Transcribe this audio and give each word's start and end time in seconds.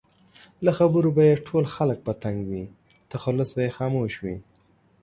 له 0.65 0.71
خبرو 0.79 1.09
به 1.15 1.21
یې 1.29 1.43
ټول 1.47 1.63
خلک 1.75 1.97
په 2.05 2.13
تنګ 2.23 2.37
وي؛ 2.49 2.63
تخلص 3.11 3.49
به 3.55 3.61
یې 3.65 3.75
خاموش 3.77 4.13
وي 4.23 4.37